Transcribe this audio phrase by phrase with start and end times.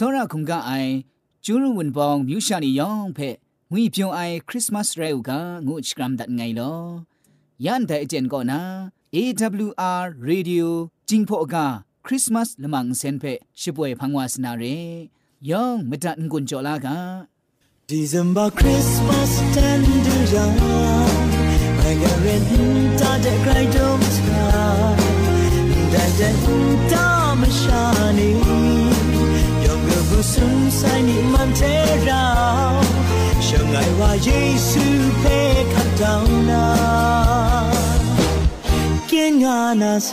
[0.04, 0.92] ောရခုံကအိုင်
[1.44, 3.28] ကျူးရဝန်ပောင်မြူရှာနီယောင်ဖဲ
[3.72, 5.30] ငွေပြုံအိုင်ခရစ်မတ်ရဲဥက
[5.66, 6.80] ငုချကရမ်ဒတ်ငိုင်လော
[7.64, 8.60] ယန်တဲ့အကျန်ကောနာ
[9.14, 10.66] AWR Radio
[11.08, 11.66] จิงพอกา
[12.06, 13.24] คริสต์มาสละมังเซนเพ
[13.60, 14.64] ชิป่วยพังวาสนาเร
[15.50, 16.98] ยองมดันกุนจอลากา
[17.92, 20.56] December Christmas tender young
[21.90, 22.44] I got red
[23.00, 24.96] da da cry don't try
[25.92, 26.28] da da
[26.92, 27.04] da
[27.40, 28.79] mashani
[30.13, 31.63] 不存在你们的
[32.05, 32.11] 扰，
[33.39, 34.71] 相爱话耶稣
[35.23, 35.25] 被
[35.71, 36.03] 看到
[36.47, 36.51] 那，
[39.07, 40.09] 见我那啥。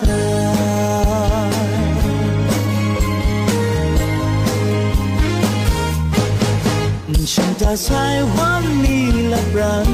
[7.35, 9.91] ฉันตัดสายวันนี้ละบรัน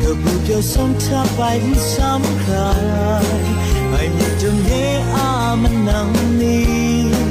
[0.00, 1.40] ก็บุกเดี่ยวซ้ำทับไป
[1.92, 2.70] ซ้ำคลา
[3.90, 4.70] ไม่มีจงเย
[5.14, 5.28] อา
[5.62, 6.08] มันนัง
[6.40, 7.23] นี้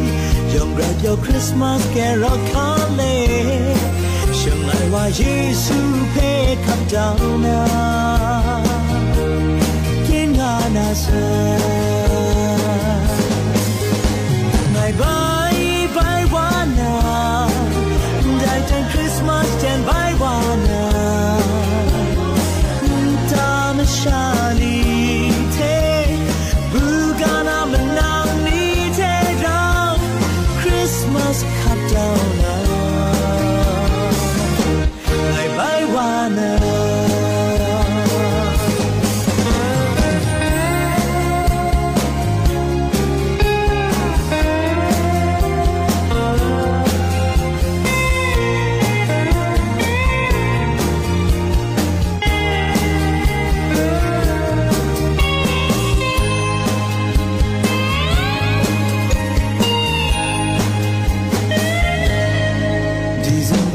[0.77, 3.77] grab your Christmas carol calling
[4.35, 5.23] เชื่อไหมว่าเย
[5.65, 5.77] ซู
[6.11, 6.15] เพ
[6.65, 7.09] คำเจ้า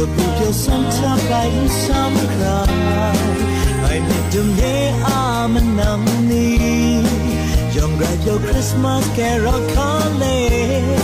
[0.00, 3.12] You'll think you'll sometimes fight and some cry
[3.92, 7.02] I need to me arm and I'm knee
[7.74, 10.96] Young grab your Christmas carol calling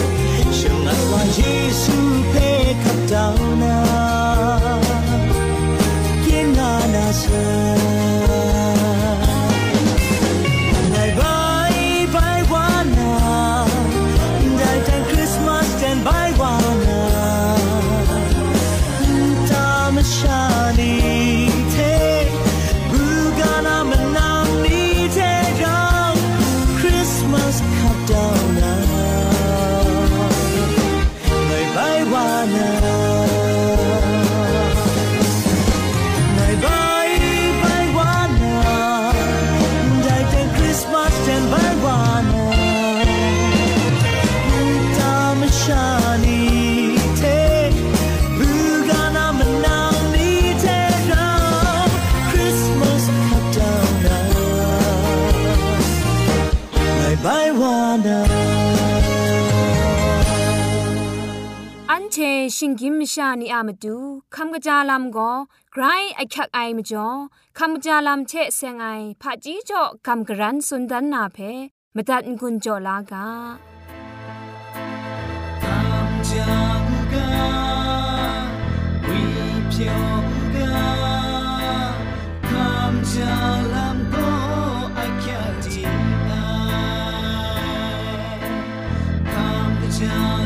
[0.51, 1.91] She'll not want Jesus
[2.33, 4.81] pick up down now
[6.25, 7.66] King on us
[63.29, 63.97] านีอามาดู
[64.35, 65.31] คำกระจาลำก็
[65.73, 65.85] ไกร
[66.17, 67.09] ไอคักไอมาจ่อ
[67.59, 68.87] คำกระจาลำเชะเซงไอ
[69.23, 71.39] ผาจีจ่อคำกระรันสุนดันนาเพ
[71.95, 73.29] มตัดกุญจ่อลากา
[75.63, 76.51] คำจา
[77.13, 77.31] กา
[79.09, 79.23] วิ
[79.73, 79.91] พย
[80.23, 80.25] ง
[80.55, 80.77] กา
[82.49, 83.33] คำจา
[83.75, 84.31] ลำก็
[84.95, 85.83] ไอคักจี
[86.27, 86.33] ไอ
[89.33, 90.46] คำกะจา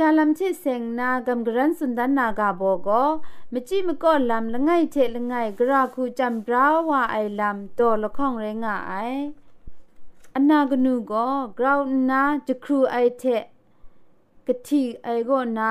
[0.00, 2.88] จาลำเชเซงนากำกรันสุนดันนากาโบโก
[3.52, 8.94] มจิมก็ลำละไงเทละไงกราคูจำราวว่าไอลำตัวละข้องเรงไอ
[10.34, 11.26] อันนากนูก็
[11.58, 11.80] กราว
[12.10, 13.24] นาจะครูไอเท
[14.46, 15.70] กะทีไอโกนา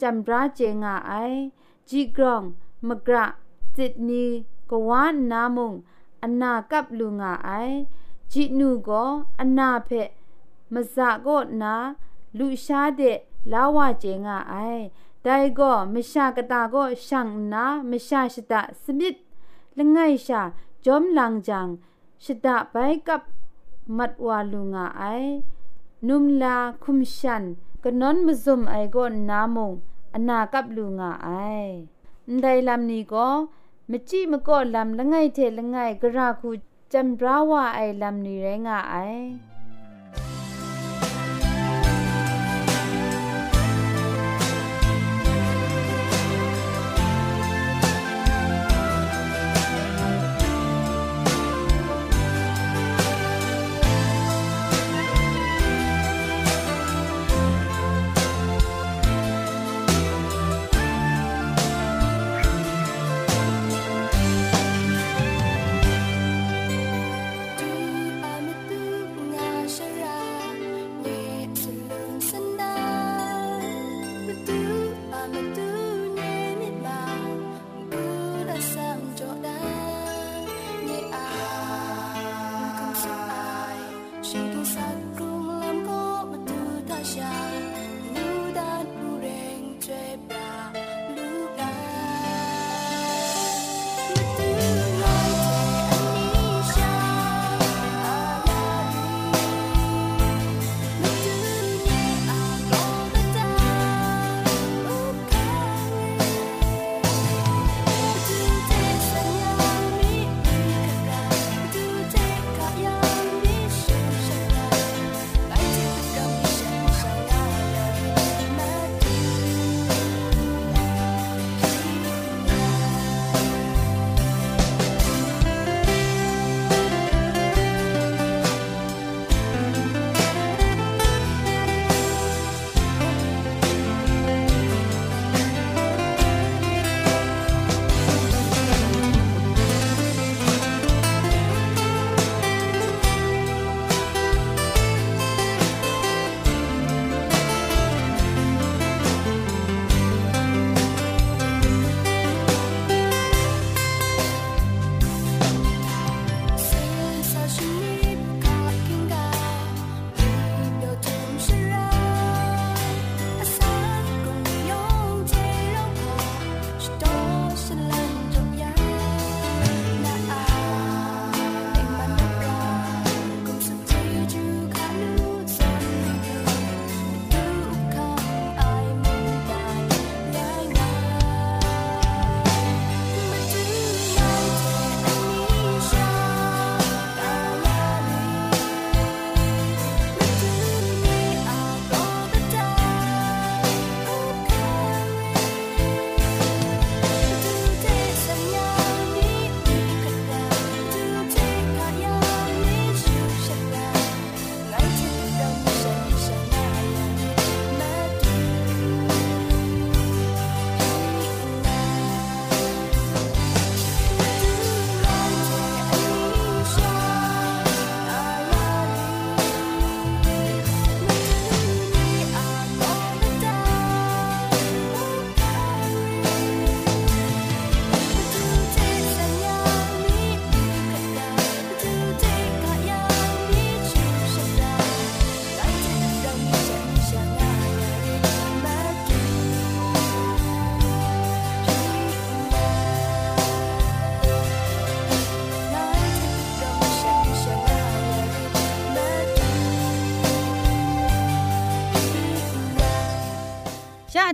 [0.00, 1.12] จำราเจงไอ
[1.88, 2.42] จีกรอง
[2.88, 3.26] มกระ
[3.76, 4.24] จิตนี
[4.70, 5.72] กวานนามุง
[6.22, 7.50] อันนากับลุงไอ
[8.32, 9.02] จีนูก็
[9.38, 9.90] อันนาเพ
[10.72, 11.74] มะสะก็นา
[12.38, 13.18] လူရှားတဲ့
[13.53, 14.55] ลาวเจงะไอ
[15.23, 19.15] ไดก็มชากะตาก็ช่างนามชาชิตะสมิด
[19.77, 19.97] ละไง
[20.27, 20.41] ชา
[20.85, 21.67] จอมลังจัง
[22.23, 22.75] ชิตะไป
[23.07, 23.21] กับ
[23.97, 25.03] มัดวาลุงะไอ
[26.07, 27.43] นุมลาคุมชัน
[27.83, 29.71] กะนอนมะซุมไอก็นามง
[30.13, 31.29] อนากับลุงะไอ
[32.41, 33.27] ไดลำนี้ก็
[33.89, 36.49] มจิมก็ลำละไงเทละไงกระราคู
[36.91, 38.95] จันราวาไอลำนี้ไรงะไอ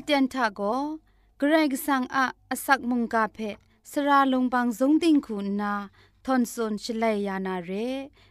[0.07, 0.61] เตียนทาโก
[1.37, 3.37] เกรกสังอาอสักมุงกาเพ
[3.91, 5.73] สระลงบางสงติงคุณนา
[6.25, 7.71] ทอนซนชลัยยานาเร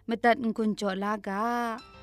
[0.09, 1.94] มตัดกุญจลากา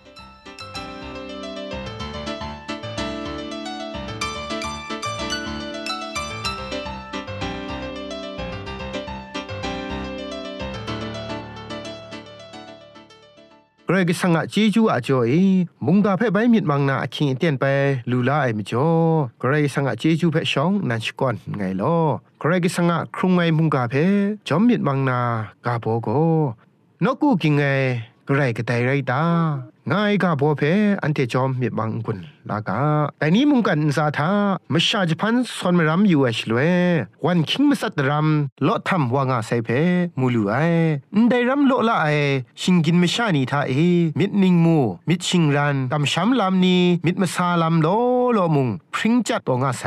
[13.92, 15.34] รกิสังะเจจูอาจ่อย
[15.86, 17.64] มุงกาเพ่ใบมิดมังนาคิงเตียนไป
[18.10, 18.88] ลูลาไอมิจ่อ
[19.40, 21.98] กรกิสังะเจจูเพ่ชองนันชกอนไงลอ
[22.42, 24.04] กรกิสังะครุงไงมุงกาเพ่
[24.48, 25.20] จอมมิดมังนา
[25.66, 26.08] กาโบโก
[27.04, 27.62] นกูกิงไง
[28.28, 29.22] กรกไตไรตา
[29.89, 30.61] ง่ายกาบัวเพ
[31.01, 32.19] อันเทจอมมีบางกุน
[32.49, 32.81] ลากา
[33.19, 34.31] แต่นี้มุงกันซาทา
[34.73, 36.59] มชาจพันสอนมรำอยู่เอชลเว
[37.25, 39.69] วันคิงมสัตรำโลทำว่างาไซเพ
[40.19, 40.55] มูลูไอ
[41.29, 42.07] ได้รำโลละไอ
[42.61, 43.73] ชิงกินมชานีทาเอ
[44.19, 44.77] มิดนิงมู
[45.09, 47.87] มิดชิงรันตำช้ำลำนี้มิดมาซาลำโล
[48.33, 49.85] โลมุงพริ้งจัดตัวงาไซ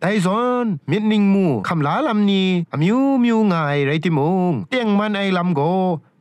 [0.00, 5.62] ไดซอนมิดนิงมูคำลาลำนี้อมิวมิวงายไรติมุงเตียงมันไอลำโก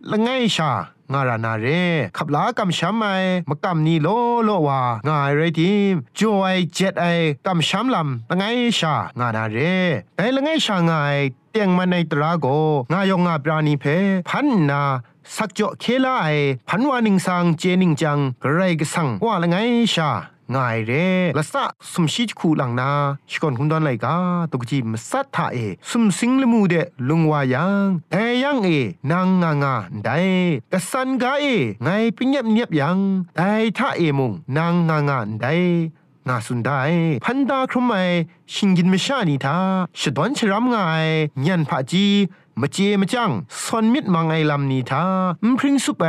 [0.09, 0.71] ละไงชา
[1.13, 1.65] งารานาเร
[2.17, 3.05] ขับลากำช้ำไอ
[3.49, 4.07] มากำนีโล
[4.45, 7.05] โลวางายไรทีมจอยเจ็ดไอ
[7.47, 8.43] กำช้ำลำละไง
[8.79, 9.57] ชางานาเร
[10.17, 11.15] ไอละไงชางาย
[11.51, 12.45] เตียงมันในตราโก
[12.91, 13.85] งายองงาปราณีเพ
[14.29, 14.81] พันนา
[15.35, 16.27] สักจ่อเคลาไอ
[16.69, 18.19] พันวานิงสังเจนิงจัง
[18.53, 19.55] ไรกสังว่าละไง
[19.93, 20.11] ชา
[20.55, 22.89] ง่ายเร่ละสะสมชิดคูหลังนา
[23.29, 24.17] ชิกอนคุนดอนไลกา
[24.51, 25.57] ตกจีมสัทธาเอ
[25.89, 26.75] สมสิงละมูเด
[27.09, 28.69] ลุงวายังแต่ยังเอ
[29.11, 30.19] นางงางาได้
[30.71, 31.45] กสันกาเอ
[31.83, 32.97] ไงปิญญบเนียบยัง
[33.35, 35.55] แต่ท่าเอมุงนางงางาได้
[36.27, 36.81] งาสุนได้
[37.23, 37.93] พันดาครุมไม
[38.53, 39.57] ชิงกินมชานีทา
[39.99, 41.05] ชดวนชรำงาย
[41.47, 42.07] ยันพะจี
[42.61, 43.31] มาเจมาจัง
[43.63, 45.05] สอนมิดมังไอลำนีทา
[45.51, 46.03] มพริ้งสุไป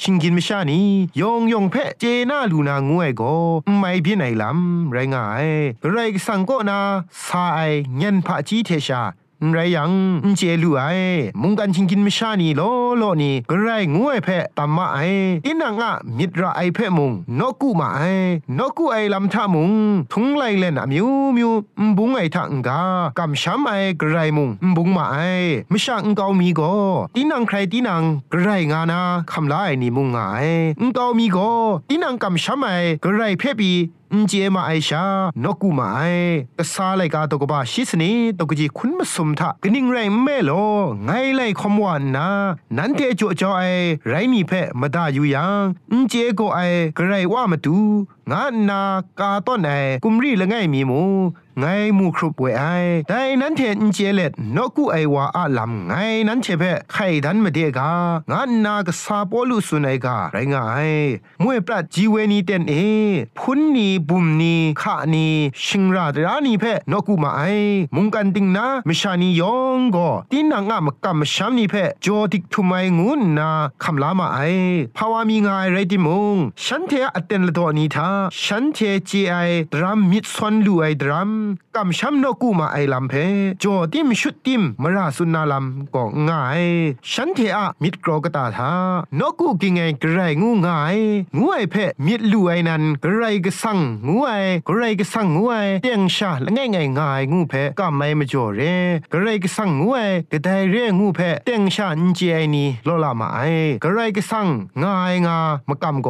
[0.00, 0.80] ชิงกินมชานี
[1.20, 3.34] ยองยองเพเจนาลูนางวยก็
[3.78, 5.46] ไม่เพียนไอลำไรงาย
[5.90, 5.96] ไร
[6.26, 6.80] สังก็นา
[7.26, 9.02] สายเงินพระจีเทชา
[9.52, 9.90] ไรยัง
[10.36, 10.82] เจลูไอ
[11.42, 12.62] มุงกันชิงกินไม่ชานีโล
[12.98, 14.98] โลนี่กไรงวยเพตัมมาไอ
[15.46, 18.02] อินังอะมิดรไอเพมุงนกุมาไอ
[18.58, 19.70] นกุไอลำทามุง
[20.12, 21.50] ทุงไลเล่นอะมิวมิว
[21.96, 22.80] บุงไอทังกา
[23.18, 25.16] กำช้ำไอกไรมุงบุงมาไอ
[25.72, 26.60] มชาอุงกามีโก
[27.14, 29.00] ตีนังใครตีนังกไรงานา
[29.32, 30.18] คำลาไอนี่มุงไง
[30.80, 31.38] อุงกามีโก
[31.88, 32.66] ตีนังกำช้ำไอ
[33.04, 33.72] กไรเพปี
[34.14, 35.04] อุนเจมาไอชา
[35.44, 36.00] นกูมาไอ
[36.58, 40.50] กะซาไลกาตกบาชิสนีตกจีคุณมสมทะกนิ่งไรแม่โล
[41.04, 42.28] ไงไลคมวานนา
[42.76, 43.62] นันเตจอจอไอ
[44.08, 46.60] ไรมีเพมาดาอยู่ยังอุนเจโกไอ
[46.96, 47.78] กระไรว่ามาดู
[48.32, 48.82] งานนา
[49.20, 49.32] กา
[50.22, 51.00] รีละไงมีหมู
[51.60, 51.64] ไง
[51.98, 52.64] มูครุปเวไอ
[53.08, 55.92] แต่นั้นเทนเจเล็ดนกูไอวาอาลำไง
[56.28, 57.92] นั้นเชเพไข่ดันมาเดกา
[58.30, 60.90] งานนากซาปอลุสุนัยกาไรงาย
[61.42, 62.74] มวยปรัดจีเวนีเตนเอ
[63.38, 65.28] พุนนีบุมนีขานี
[65.64, 67.42] ชิงราดรานีเพนกูมาไอ
[67.94, 73.50] มุงกันติงนามชานียองก็ตินางามกัมชามนีเพจอติกทุไมงูนา
[73.82, 74.38] คำลามาไอ
[74.96, 78.13] ภาวามีงายไรติมุงฉันเทอเตนละตัวนี้ทา
[78.44, 78.78] ฉันเท
[79.10, 79.36] จีไอ
[79.72, 81.30] ดรัมมิดซอนลูไอดรัม
[81.76, 83.14] กำช้ำนกูมาไอลำเพ
[83.62, 86.64] จอติมชุดติมมราสุนาลำก็ง่าย
[87.12, 88.72] ฉันเทอะมิดกรอกตาทา
[89.18, 90.98] นกูกิงไงกระไรงูง่าย
[91.36, 91.74] งูไอเพ
[92.06, 94.30] มิดลูไอนันกระไรก็สั่งงูไอ
[94.66, 98.60] กระไรก็สั่งงูไอเตียงชาละง่ายง่ายง่ายงูเพก็ไม่มาจ่อเร
[99.12, 99.98] กระไรก็สั่งงูไอ
[100.32, 103.40] กระไดเรงูเพเตียงชาอินเจไอนี่โลลามาไอ
[103.82, 104.46] กระไรก็สั่ง
[104.82, 106.08] ง่ายงามากำโก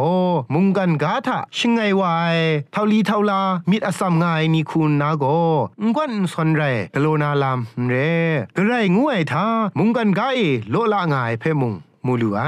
[0.52, 2.36] มุงกันกาทะชิงไงวาย
[2.72, 5.24] เท่าลีเท่าลามิดอสัมง่ายนี่คุณนาโก
[5.82, 6.62] งวนสนไร
[6.94, 7.58] กโลนาลาม
[7.88, 7.94] เร
[8.56, 9.46] กระไรงวยทา
[9.78, 10.22] มุงกันไก
[10.70, 11.74] โลละง่ายเพมุง
[12.06, 12.42] มูลูไอ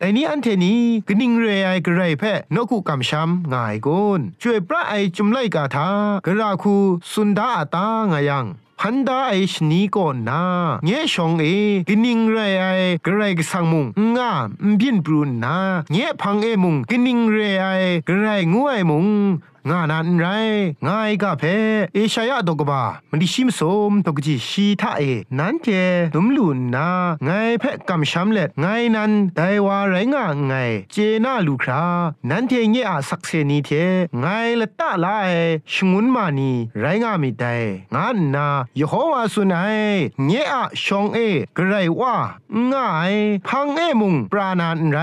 [0.00, 5.88] ไอนี้อันเทนี้กนิ่งเรไอกระไรแพ่นกุกำช้ำง่ายกุนช่วยพระไอจุมไลกาทา
[6.26, 6.76] กระราคู
[7.12, 8.46] สุนดาตางายัง
[8.84, 10.42] พันดาไอชนีก่อนนา
[10.84, 11.44] เงี้ยชองเอ
[11.88, 12.66] กนิ่งไรไอ
[13.04, 13.86] กระไรกสังมุง
[14.16, 14.46] งาม
[14.80, 15.56] บินปรุนนา
[15.92, 17.66] เงี้ยพังเอมุงกนิ่งไรไอ
[18.08, 19.06] กระไรงวยมุง
[19.70, 20.26] งานันไร
[20.88, 21.42] งายกะเพ
[21.94, 25.02] เอชายะดกบามันดิชิมสมตกจีชีทาเอ
[25.38, 25.68] นันเจ
[26.14, 26.88] ดุมลุนนา
[27.24, 28.66] ไงเพกำช้ำเล็ดไง
[28.96, 30.54] นันไดวาไรงะไง
[30.92, 31.84] เจนาลูครา
[32.30, 33.70] นันเทเงอะสักเซนีเท
[34.20, 34.26] ไง
[34.60, 35.30] ละตะลาเอ
[35.72, 37.44] ชงุนมานีไรงะมีได
[37.94, 38.46] งานนา
[38.78, 39.78] ยโฮวาสุนัย
[40.26, 41.18] เงอะชองเอ
[41.56, 42.14] กไรว่า
[42.72, 43.14] ง่าย
[43.48, 44.98] พังเอมุงปราณานไร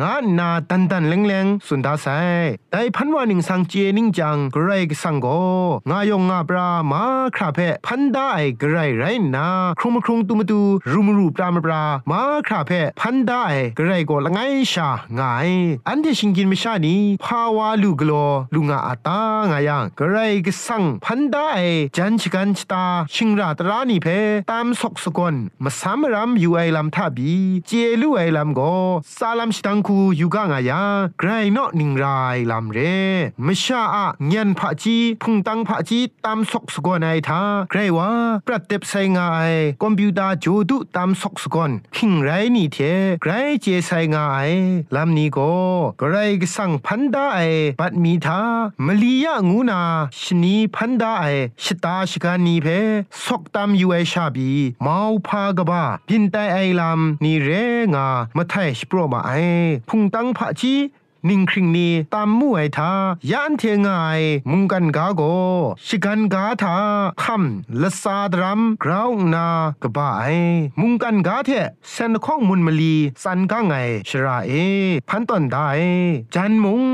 [0.00, 2.06] งานนาตันตันเลงเลงสุนดาไซ
[2.72, 5.26] ไดพันวานิงสังเจนิงจังกรกสังโก
[5.90, 7.02] งายงงาปรามา
[7.36, 8.30] คราเพพันได้
[8.60, 9.04] กรไร
[9.36, 9.46] นา
[9.78, 10.60] ครุมครุงตุมตู
[10.92, 12.70] รุมรูปรามปรามาคราเพ
[13.00, 13.44] พันได้
[13.78, 14.38] กรโกละไง
[14.72, 15.50] ชางาย
[15.88, 18.12] อันที่ชิงกินไม่ชานีภาวาลูกโล
[18.54, 19.20] ลุงอาตา
[19.50, 21.50] งายังกรกสังพันได้
[21.96, 24.06] จันชกันชตาชิงราตรานีเพ
[24.50, 27.34] ตามสกสกอนมาสามรำอยู่ไอลำทับี
[27.66, 27.70] เจ
[28.00, 28.60] ลูไอลำโก
[29.16, 32.04] ซาลัมชิตังคูอยู่กางายังไกรนอนิงไร
[32.50, 32.78] ลำเร
[33.44, 38.10] ไม่ชาาอะเงียนผาจีพุงตังผาจีตามซอกสกอนไอทาใครว่า
[38.46, 39.40] ปรัดเต็บไซงาไอ
[39.82, 42.76] คอมพิวเตอร์จูดุตามซอกสกอนคิงไรนี่เท
[43.22, 43.32] ใคร
[43.62, 44.38] เจไซงาไอ
[44.94, 45.52] ลำนี้ก็
[46.00, 47.40] กไรก็สั่งพันดาไอ
[47.80, 48.40] ปัดมีทา
[48.86, 49.80] มลียะงูนา
[50.20, 51.24] ชนีพันดาไอ
[51.64, 52.66] ชตาชกานีเพ
[53.24, 54.50] ซอกตามยูไอชาบี
[54.86, 54.96] มา
[55.26, 57.48] พากบ้าบินไตไอลำนี่เร
[57.94, 58.06] งา
[58.36, 59.32] มาไทยสโปรมาไอ
[59.88, 60.74] พุงตังผาจี
[61.28, 62.92] นิ่งคริงนี้ตามมู่ไอทา
[63.30, 63.88] ยันเทงไง
[64.50, 65.22] มุงกันกาโก
[65.86, 66.76] ชิกันกาทา
[67.22, 69.46] คำละซาดรัมกราวนา
[69.82, 70.24] กบาไอ
[70.80, 71.50] มุงกันกาเท
[71.90, 73.74] เซนข้องมุนมลีสันกาไง
[74.08, 74.52] ชราเอ
[75.08, 75.68] พันตอนได้
[76.34, 76.84] จันมุง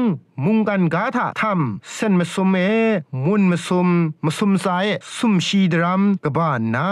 [0.44, 2.58] มุงกันกาถาทำเส้นมาสมเอ
[3.24, 3.88] มุนมาสม
[4.24, 6.90] มาสมสายสุมชีดรัมกบ้านนา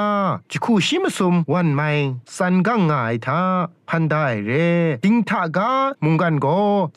[0.50, 1.90] จิคูชิมาสมวันไม่
[2.36, 3.42] สันกังง่ายทา
[3.88, 4.50] พันได้เร
[5.04, 5.72] ติงทากา
[6.04, 6.46] มุงกันโก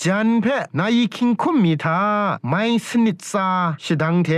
[0.03, 0.45] จันเพ
[0.79, 2.01] นายคิงคุมมีทา
[2.49, 3.47] ไม่สนิทซา
[3.83, 4.29] ชดังเท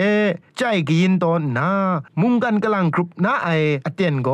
[0.57, 1.71] ใจกินตอนนา
[2.21, 3.49] มุงกันกำลังกรุบนาไอ
[3.85, 4.29] อเตียนโก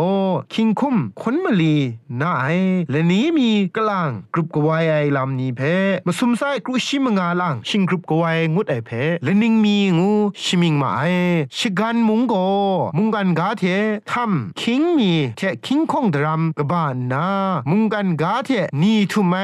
[0.53, 1.75] คิงคุมคนมลี
[2.21, 2.45] นาไอ
[2.91, 5.61] และนี้มีกำลังกรุบกวายไอลำนี้เพ
[6.05, 8.89] มาสุมสายกรุชิมงาลังชิงกรุปกวยงุดไอเพ
[9.23, 10.11] และนิงมีงู
[10.43, 11.01] ชิมิงมาไอ
[11.57, 12.33] ชิกันมุงโก
[12.97, 13.63] มุงกันกาเท
[14.11, 17.27] ทำคิงมีเทคิงคงดรัมกบ้านนา
[17.69, 18.49] มุงกันกาเท
[18.81, 19.35] นี่ทุไม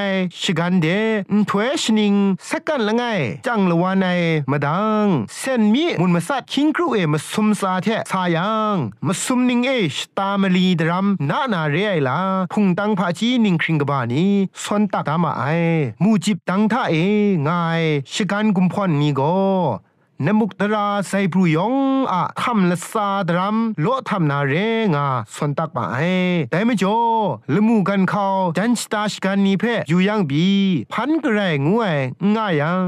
[0.41, 0.87] ชิกันเด
[1.31, 2.15] นถวยชนิง
[2.49, 3.03] สักกันละไง
[3.45, 4.07] จังละวานไอ
[4.51, 8.75] มาดังเส้นมีมุนมาสัดคิงครูเอมาซุมซาเทสายัง
[9.07, 12.19] มาซุมนิงเอชตามลีดรัมนานาเรไอลา
[12.53, 14.31] พุงตังพาจีนิงคริงกบ้านี้
[14.63, 15.43] สนตักตามาไอ
[16.03, 16.95] มูจิบตังท่าเอ
[17.47, 17.81] งาย
[18.13, 19.35] ชิกันกุมพรนี่ก็
[20.25, 21.75] นมุกตราไซปรุยอง
[22.11, 24.53] อะคำละซาดรัมโลทำนาเร
[24.95, 25.97] งาสนตักปะไอ
[26.51, 26.95] แต่ไม่จอ
[27.53, 28.27] ละมูกันเขา
[28.57, 30.45] จันสตาชกันนี่เพ่อยู่ยังบี
[30.93, 31.95] พันกระไรงวย
[32.35, 32.81] ง่ายยัง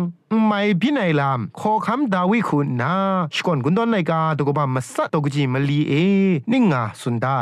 [0.46, 2.96] ไม่พินัยลามขอคำดาวิคุณนา
[3.36, 5.94] ชกอนกุนดอนไลกาตกบามาสัตกจีมลีเอ
[6.52, 7.40] นิ่งาสุนได้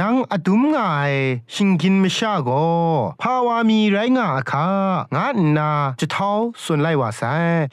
[0.00, 1.12] นางอดุมงาย
[1.54, 2.50] ชิงกินมชาโก
[3.22, 4.66] ภาวามีไรงาคา
[5.16, 6.30] งานนาจะเท้า
[6.64, 7.22] สุนไลวาไซ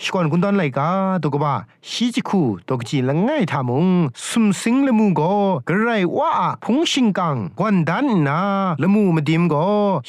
[0.04, 0.90] ชกอนกุนดอนไลกา
[1.24, 1.56] ตกบา
[1.90, 3.88] ชีจิคูตกจีละง่ายทามุง
[4.28, 5.22] สุมสิงละมูโก
[5.68, 6.32] กระไรว่า
[6.64, 8.40] พงชิงกังกวนดันนา
[8.82, 9.56] ละมูมาดิมโก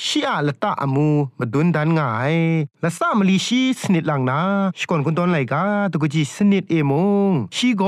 [0.05, 1.09] ชีอะละตะอมู
[1.41, 2.35] มาดุนดันง่าย
[2.85, 4.43] ละสามลีชีสนิดลังนา
[4.79, 6.93] ชกอนกุนตอนไลกาตุกจีสนิดเอม
[7.31, 7.83] งชีโก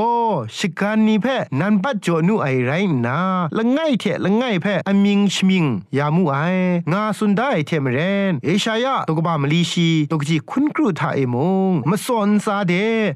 [0.56, 1.26] ชิการนีเพ
[1.60, 2.70] นันปัจจอนุไอไร
[3.06, 3.18] นา
[3.56, 5.64] ละง่ายเทละง่ายเพอมิงชมิง
[5.96, 6.36] ยามูไอ
[6.92, 7.98] งาสุนได้เทมเร
[8.30, 11.36] นเอชายะตุกบามลีชีตุกจีคุณครูทาเอม
[11.70, 12.72] งมาสอนซาเด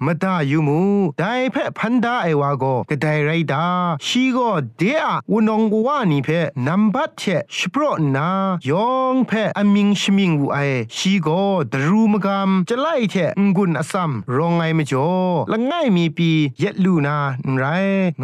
[0.07, 0.81] มาดายูมู
[1.19, 3.67] ได้เพพันดาไอวาโกกะไดไรดา
[4.07, 4.39] ชีโก
[4.79, 6.29] เดอะวนองกวานีเพ
[6.67, 7.23] นัมบัตเท
[7.57, 7.83] ชโปร
[8.17, 8.29] นา
[8.71, 10.59] ยองเพอมิงชมิงวูไอ
[10.97, 11.29] ชีโก
[11.73, 13.17] ดรูมกามจะไล่เท
[13.57, 15.09] งุนอสัมรองไงมจ่อ
[15.53, 17.17] ละง่ายมีปีเย็ดลูนา
[17.59, 17.65] ไร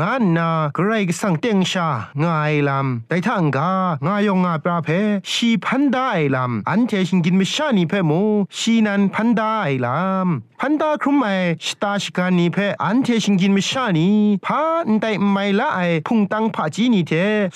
[0.01, 1.89] งานนาใครก็สั่งเตียงชา
[2.23, 3.73] ง่ายลำแต่ถ้างกา
[4.07, 4.89] งายองงาปราเพ
[5.31, 8.13] ชีพันไดาไอลำอันเทชิงกินไม่ชานีเพโม
[8.59, 11.29] ชีนันพันไดาไอลำพันดาครุมไอ
[11.67, 14.09] สตาชิกานีเพอันเทชิงกินไม่ชานี
[14.47, 17.13] พาอันไดไม่ละไอพุงตังผาจีนีเท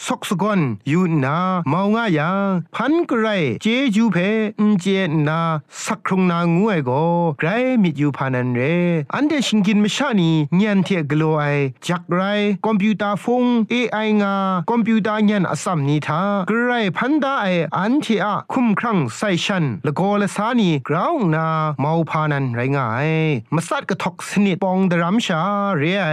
[0.06, 0.60] ซอกสกอน
[0.90, 2.38] ยูนาเมางายัง
[2.74, 3.26] พันกไร
[3.62, 4.16] เจจูเพ
[4.58, 4.84] อเจ
[5.28, 5.40] นา
[5.84, 6.90] สักครุงนางูไอโก
[7.38, 7.48] ไกร
[7.82, 8.60] มิดยูพานันเร
[9.14, 11.44] อันเดชิงกินมชานีเงียนเทกโลไอ
[11.86, 12.20] จักไร
[12.66, 14.34] คอมพิวเตอร์ฟง AI งา
[14.70, 21.46] คอมพิวเตอร์เงียนอสัมนีทากรพันดาไออันเทอะคุมครังไซชันละโกละสานีกราวนา
[21.80, 23.10] เมาพานันไรงาย
[23.54, 25.40] มาสัดกะทอกสนิดปองดรัมชา
[25.78, 26.06] เรไอ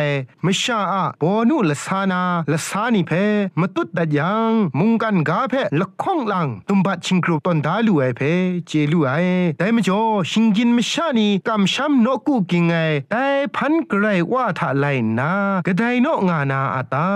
[0.45, 3.11] มชาอะบอนุละสานาละสานีเพ
[3.59, 8.21] มาตุดดัดยังมุงกันกาเพละข้องลังตุมบัดชิงกรุตอนดาลูไอเพ
[8.67, 9.11] เจลูไอ
[9.57, 12.73] แต่มจ่อชิงกินมชานีกำช้ำนกุกิงไง
[13.11, 13.25] แต่
[13.55, 14.85] พันกระไรว่าถ้าไล
[15.19, 15.31] นา
[15.65, 17.09] กระไดนกงานาอาตา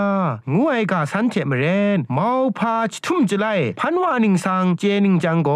[0.52, 1.64] งูไอกาสันเจมเร
[1.96, 3.46] นมาพาชทุ่มจะไล
[3.80, 5.50] พันวานิงสังเจนิงจังโก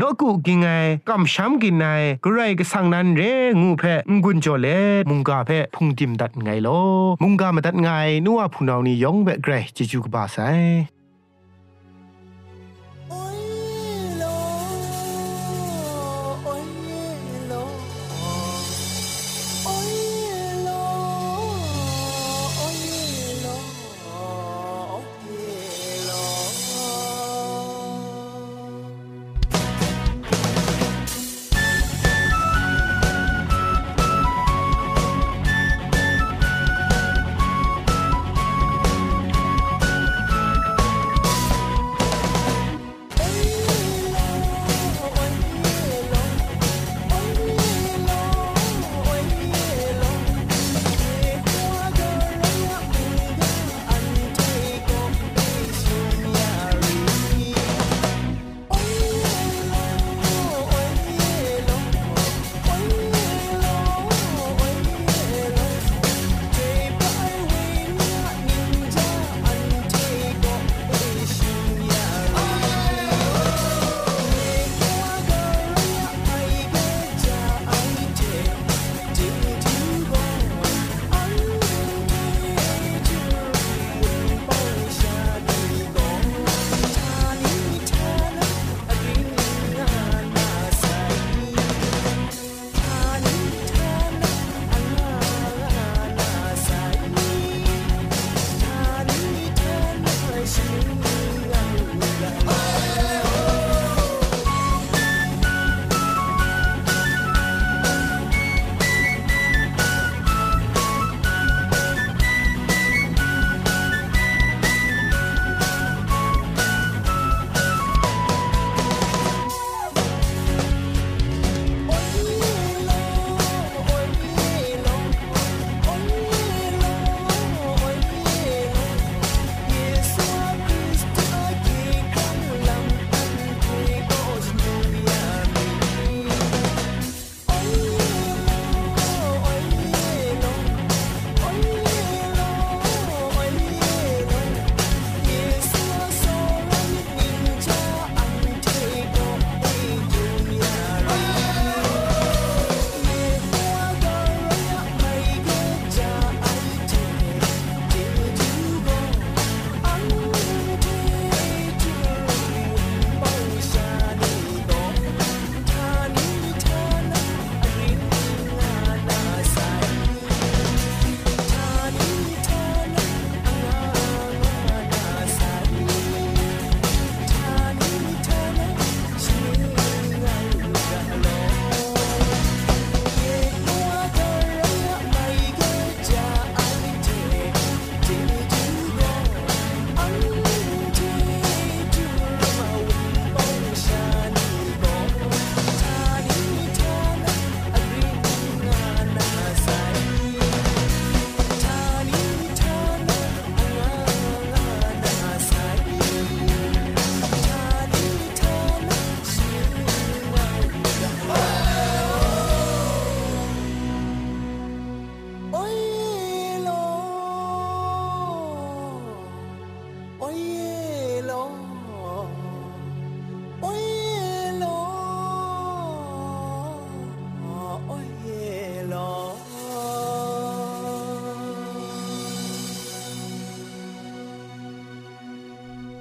[0.00, 0.66] นกุกิงไง
[1.08, 1.84] กำช้ำกินไง
[2.24, 3.22] กระไรก็สังนันเร
[3.60, 4.66] งูเพงกุนจเล
[5.08, 6.68] มุงกาเพพุงติมดัดไงโล
[7.22, 7.88] มุงกามาดัดไง
[8.26, 10.38] นัวพูนานี่ยองเบกเกรจิจูกบาไซ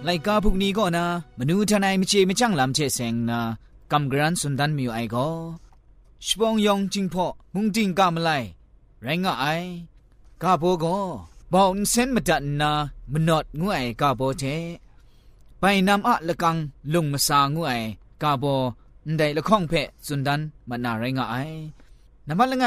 [0.10, 1.06] ไลกาพุกนี้ก็นะ
[1.38, 3.40] มนูทนายมิเจมจังลำเชเซงนะ
[3.92, 5.28] กำกรันสุนดันมิวไอก็
[6.26, 8.32] ชปองยองจิงพอมุงจิงกามไล
[9.04, 9.46] ไรงะไอ
[10.42, 10.98] กาโบก็
[11.54, 12.72] บอกเส้นมาจันนา
[13.12, 14.44] มนอดงวยกาโบเจ
[15.60, 16.56] ไปนำอะละกัง
[16.94, 17.82] ลุงมาสางวย
[18.24, 18.46] กาโบ
[19.18, 20.40] ได้ละข้องเพะสุนดัน
[20.70, 21.36] มันนาไรงะไอ
[22.28, 22.66] นำมาละไง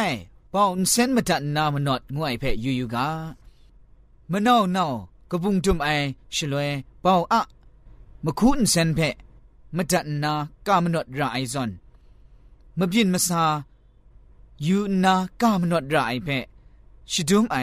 [0.53, 3.07] บอกเส้นมาจันนามนอดงวยเพะยูยูกา
[4.31, 4.87] มะนาวนา
[5.31, 5.89] กบุงจุมไอ
[6.37, 6.71] ชลวย
[7.03, 7.41] เป่าอะ
[8.25, 9.01] มะคุณเซนเพ
[9.77, 10.33] มะจันนา
[10.67, 11.71] กามนดราไอซอน
[12.79, 13.45] มะบินมะซา
[14.67, 16.29] ยูนากามนดราไอเพ
[17.13, 17.57] ชิดุมไอ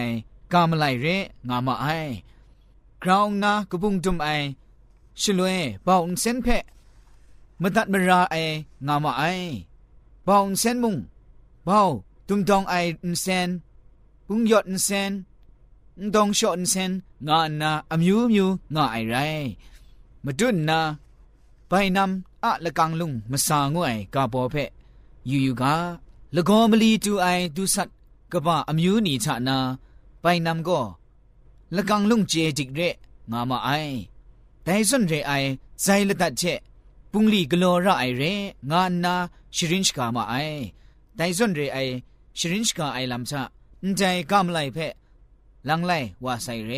[0.54, 1.08] กามไลเร
[1.48, 1.88] งามาไอ
[3.04, 4.30] กราวงากบุงจุมไอ
[5.22, 6.48] ชลวยเป่าเซนเพ
[7.62, 8.36] มะตัดมะราไอ
[8.88, 9.24] งามาไอ
[10.24, 10.96] เป่าเซนมุง
[11.66, 11.80] เป่า
[12.28, 12.76] ตุมดองไอ
[13.22, 13.50] เซน
[14.28, 15.12] ปุงยอดเซน
[16.14, 16.92] ดองชอนเซน
[17.26, 19.46] ငါအနာအမျိုးမျိုးငါအိုင်ရိုင်
[20.26, 20.80] မတွနာ
[21.70, 22.12] ဘိုင်နမ်
[22.44, 24.70] အလကန်လုံမဆာငွိုင်ကပေါ်ဖက်
[25.30, 25.64] ယူယူက
[26.36, 27.90] လကောမလီတူအိုင်ဒုဆတ်
[28.34, 29.58] ကပအမျိုးနီချနာ
[30.24, 30.86] ဘိုင်နမ်ကို
[31.76, 32.96] လကန်လုံကျေတိရက်
[33.32, 33.96] ငါမအိုင်
[34.66, 35.50] ဒိုင်စွန်ရေအိုင်
[35.84, 36.60] ဇိုင်လတ်ချက်
[37.12, 38.34] ပုန်လီဂလောရအိုင်ရေ
[38.70, 39.16] ငါနာ
[39.56, 40.60] ရှရင်ချ်ကာမအိုင်
[41.18, 41.94] ဒိုင်စွန်ရေအိုင်
[42.38, 43.34] ရှရင်ချ်ကာအိုင်လမ်ချ
[43.82, 44.94] အန်ဂျိုင်ကမလိုက်ဖက်
[45.70, 45.94] ลังไล
[46.26, 46.74] ว่าใส่เร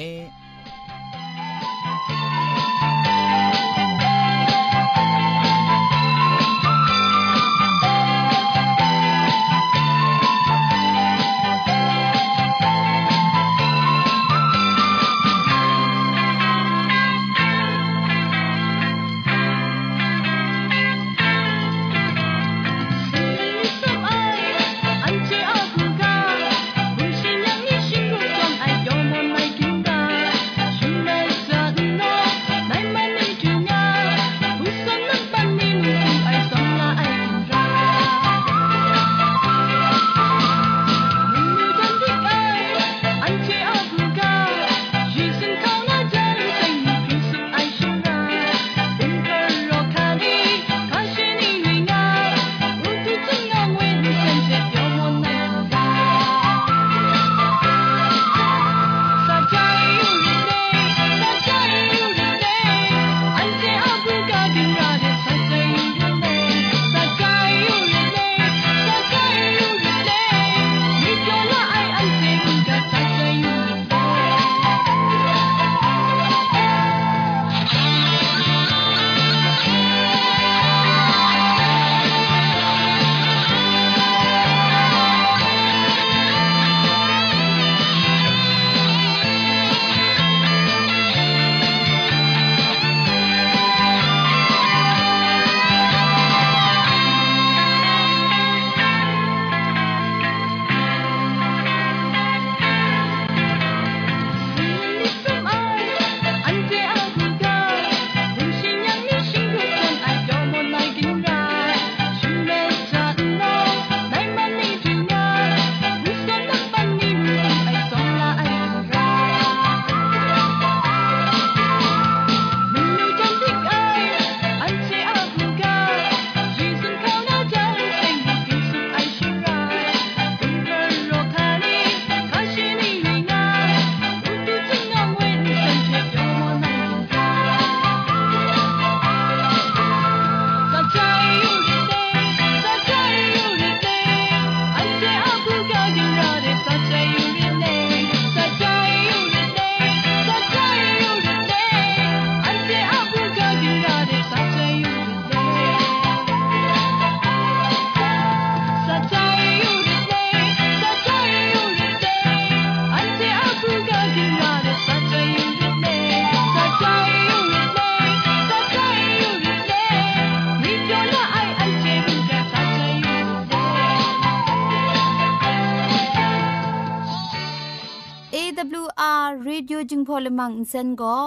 [179.45, 181.17] รีดิโอจึงพอลมังอินเซนก็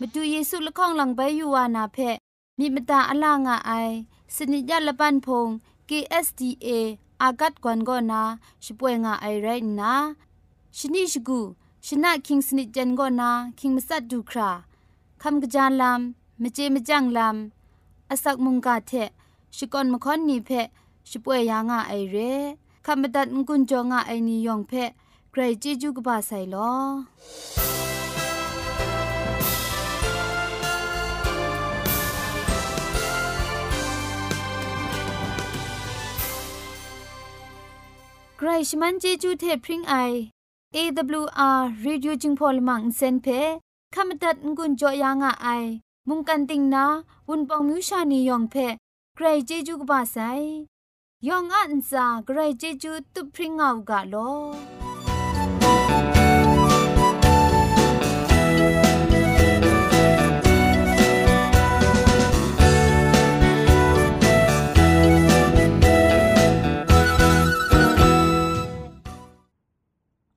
[0.00, 1.98] มาดูเยซูละข้องหลังใบยูวานาเพ
[2.58, 3.72] มีมตาอลางอไอ
[4.34, 5.48] สนิจยละปันพง
[5.88, 6.68] KSDA
[7.22, 8.22] อากัดกวนก็นา
[8.64, 9.48] ช่วยงาไอไร
[9.80, 9.92] นะ
[10.76, 11.40] ชนิชกู
[11.86, 14.50] ชนะคิงสนิจันก็นาคิงมัสัดดูครา
[15.22, 18.92] คำกระจานลำมเจมจังลำอาศักมุงกาเท
[19.56, 20.50] ชิกอนมคอนนีเพ
[21.10, 22.16] ช่วยยางาไอเร
[22.86, 24.72] คำบัดงกุนจงาไอนิยองเพ
[25.32, 26.72] ใครเจจุกบาไซลอ
[38.36, 39.94] ใครชมันเจจูเทพริงไอ
[40.74, 43.26] อ AWR Radio จึงพอลมังเซนเพ
[43.94, 45.48] ขามตัดงุนจอยางอไอ
[46.08, 46.84] มุงกันติงนา
[47.28, 48.54] วุนปองมิวชานียองเพ
[49.16, 50.16] ไกรเจจุกบ้าไซ
[51.28, 54.14] ยองอันซาไกรเจจูตุพริงเอากาโล